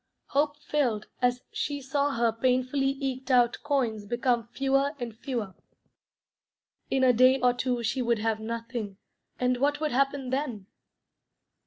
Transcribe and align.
Hope 0.29 0.57
failed 0.63 1.05
as 1.21 1.43
she 1.51 1.79
saw 1.79 2.15
her 2.15 2.31
painfully 2.31 2.97
eked 2.99 3.29
out 3.29 3.59
coins 3.61 4.03
become 4.07 4.47
fewer 4.47 4.93
and 4.99 5.15
fewer. 5.15 5.53
In 6.89 7.03
a 7.03 7.13
day 7.13 7.39
or 7.39 7.53
two 7.53 7.83
she 7.83 8.01
would 8.01 8.17
have 8.17 8.39
nothing, 8.39 8.97
and 9.39 9.57
what 9.57 9.79
would 9.79 9.91
happen 9.91 10.31
then? 10.31 10.65